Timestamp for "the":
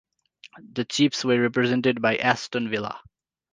0.73-0.83